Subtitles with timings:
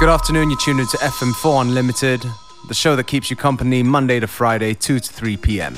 [0.00, 2.24] Good afternoon, you're tuned into FM4 Unlimited,
[2.68, 5.76] the show that keeps you company Monday to Friday, 2 to 3 p.m.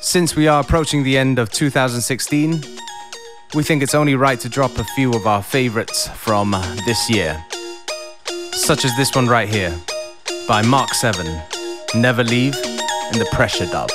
[0.00, 2.62] Since we are approaching the end of 2016,
[3.56, 6.52] we think it's only right to drop a few of our favorites from
[6.86, 7.44] this year.
[8.52, 9.76] Such as this one right here
[10.46, 11.26] by Mark 7,
[11.96, 13.90] Never Leave in the Pressure Dub.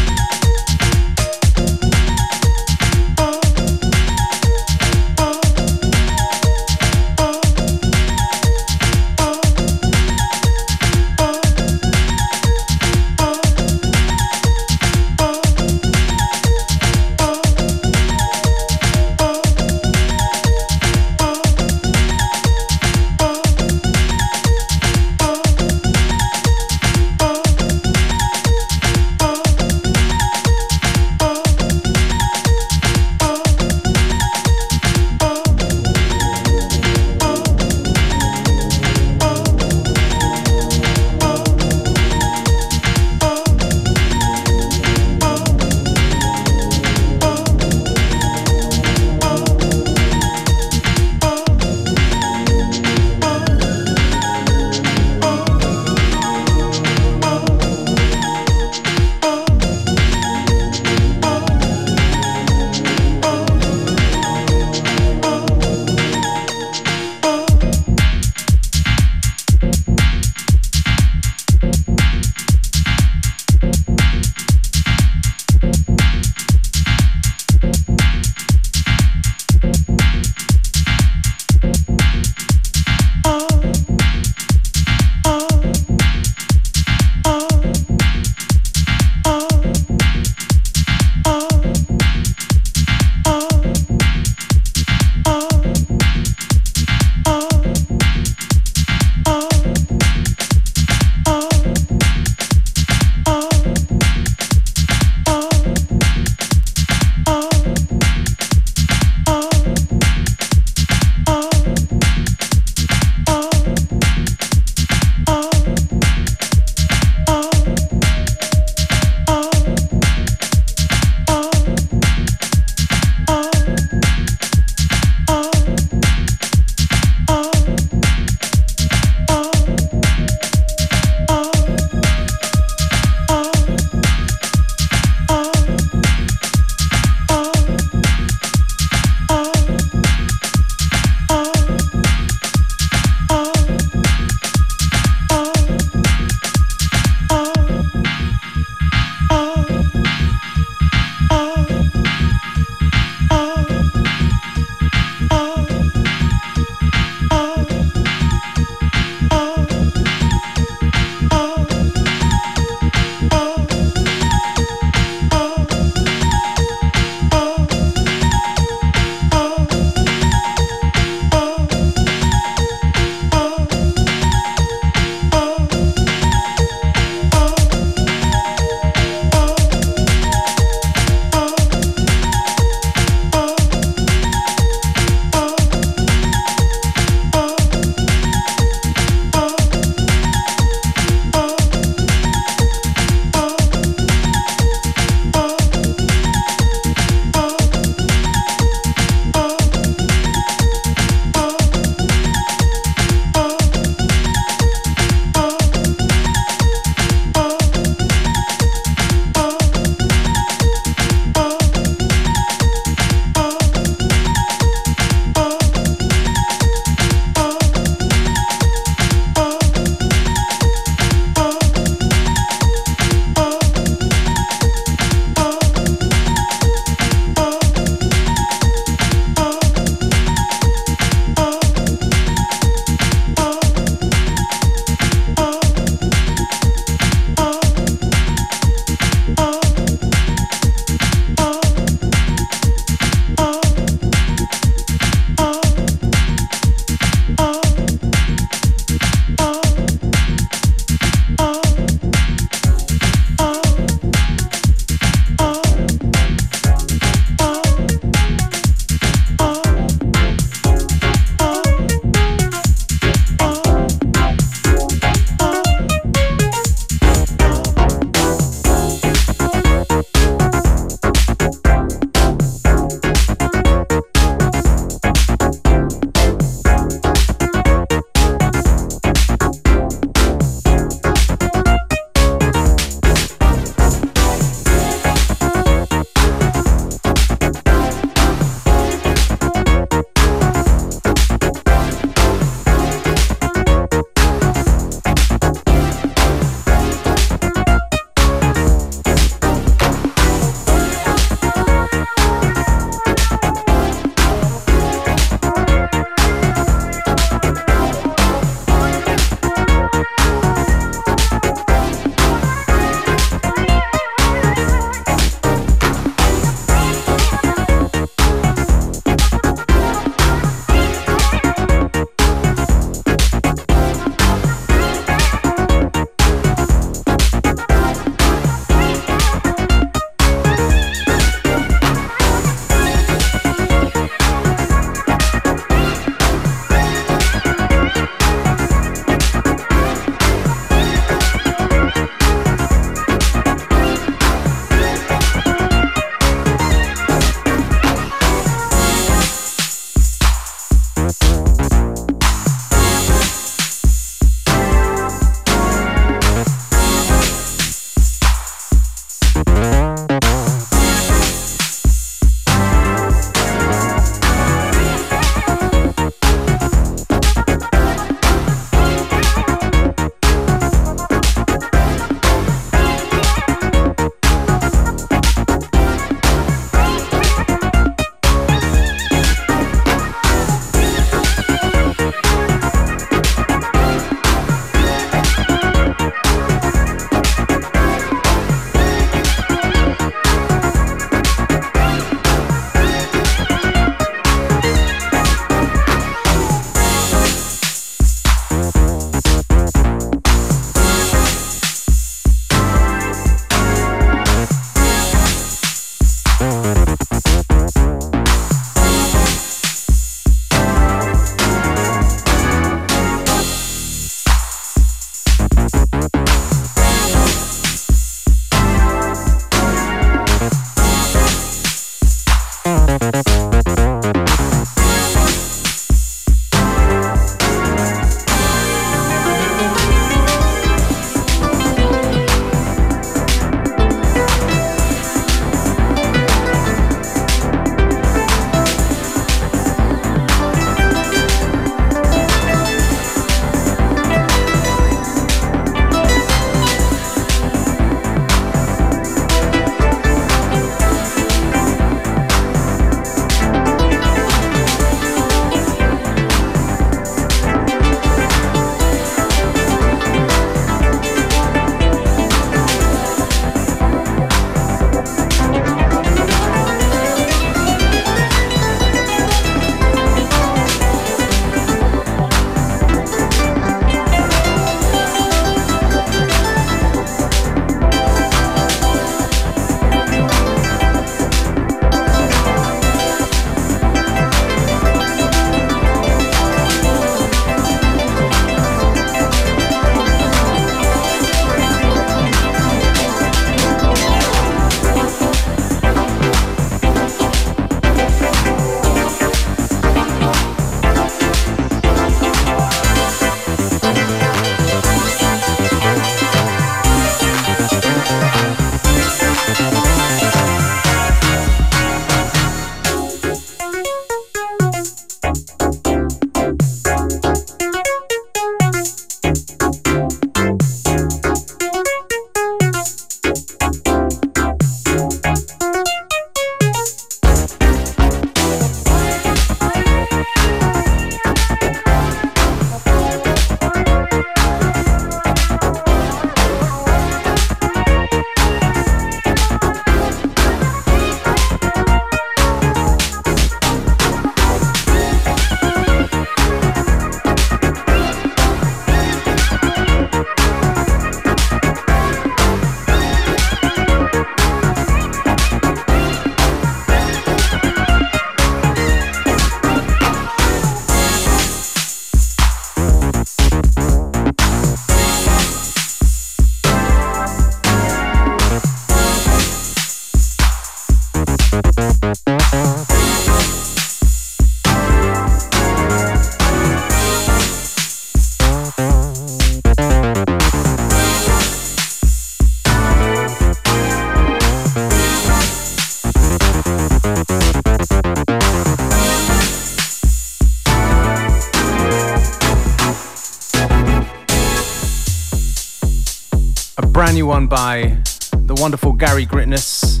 [597.38, 597.96] One by
[598.32, 600.00] the wonderful Gary Gritness.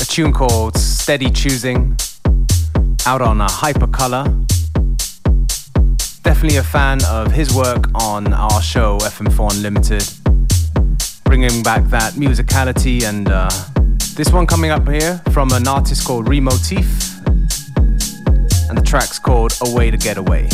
[0.00, 1.98] A tune called Steady Choosing,
[3.04, 4.24] out on a Hypercolour.
[6.22, 10.08] Definitely a fan of his work on our show, FM4 Unlimited,
[11.24, 13.02] bringing back that musicality.
[13.02, 13.50] And uh,
[14.14, 16.88] this one coming up here from an artist called Remotif,
[18.70, 20.48] and the track's called A Way to Get Away.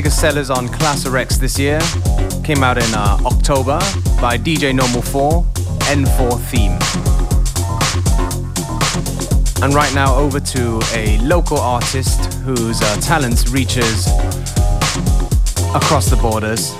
[0.00, 1.78] Biggest sellers on Klasse Wrecks this year
[2.42, 3.78] came out in uh, October
[4.18, 5.42] by DJ Normal 4,
[5.92, 6.72] N4 Theme.
[9.62, 12.96] And right now over to a local artist whose uh,
[13.50, 14.06] reaches
[15.74, 16.72] across the borders.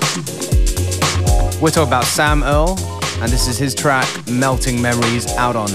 [1.60, 2.78] We're talking about Sam Earl,
[3.20, 5.68] and this is his track Melting Memories out on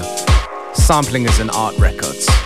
[0.74, 2.45] Sampling Samplingers and Art Records.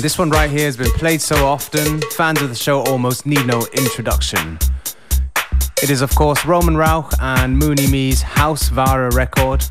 [0.00, 3.46] This one right here has been played so often, fans of the show almost need
[3.46, 4.58] no introduction.
[5.82, 9.62] It is, of course, Roman Rauch and Mooney Me's House Vara record,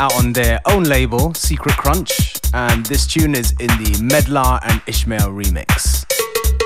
[0.00, 4.80] out on their own label, Secret Crunch, and this tune is in the Medlar and
[4.86, 6.06] Ishmael remix.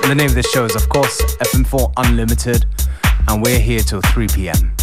[0.03, 2.65] And the name of this show is, of course, FM4 Unlimited,
[3.27, 4.76] and we're here till 3 p.m.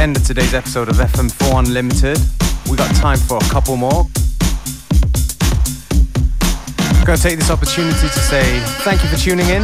[0.00, 2.18] end of today's episode of FM4 Unlimited.
[2.70, 4.06] We got time for a couple more.
[6.96, 9.62] I'm going to take this opportunity to say thank you for tuning in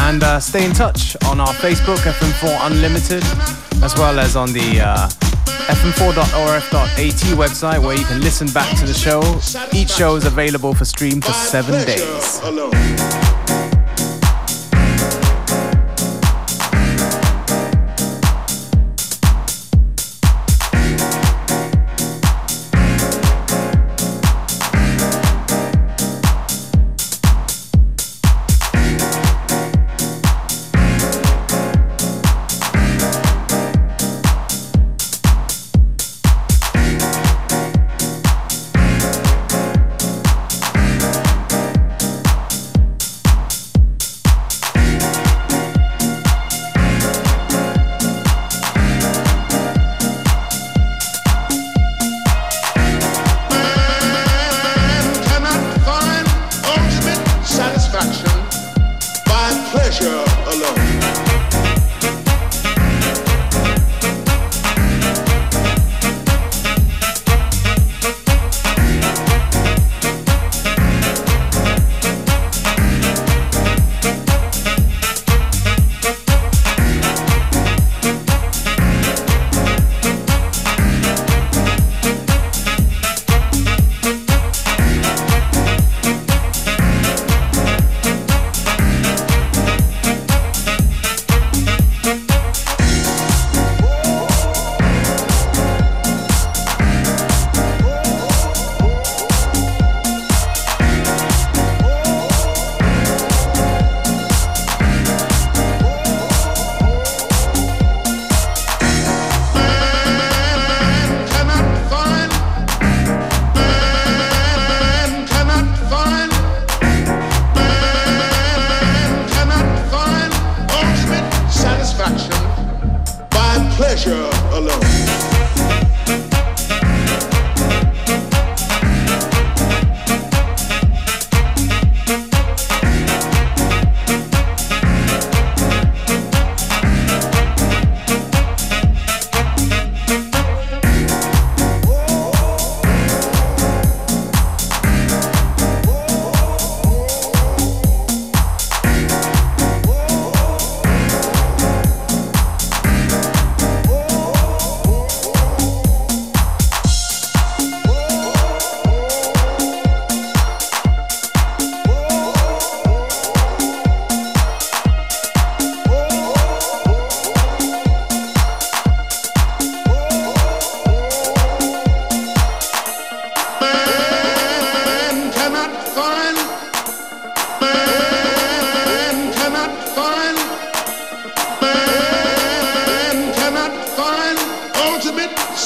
[0.00, 3.24] and uh, stay in touch on our Facebook, FM4 Unlimited,
[3.82, 5.08] as well as on the uh,
[5.72, 9.22] fm4.orf.at website where you can listen back to the show.
[9.72, 12.40] Each show is available for stream for seven days.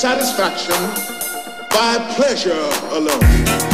[0.05, 0.75] satisfaction
[1.71, 3.74] by pleasure alone.